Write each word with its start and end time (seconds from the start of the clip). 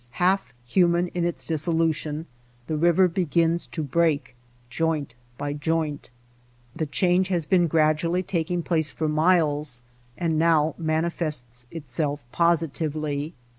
Half 0.17 0.51
human 0.65 1.09
in 1.09 1.25
its 1.25 1.45
dissolution, 1.45 2.25
the 2.65 2.75
river 2.75 3.07
begins 3.07 3.67
to 3.67 3.83
break 3.83 4.35
joint 4.67 5.13
by 5.37 5.53
joint. 5.53 6.09
The 6.75 6.87
change 6.87 7.27
has 7.27 7.45
been 7.45 7.67
gradually 7.67 8.23
taking 8.23 8.63
place 8.63 8.89
for 8.89 9.07
miles 9.07 9.83
and 10.17 10.39
now 10.39 10.73
mani 10.79 11.09
fests 11.09 11.65
itself 11.69 12.23
positively. 12.31 13.35